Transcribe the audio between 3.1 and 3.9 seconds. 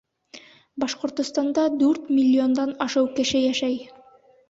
кеше йәшәй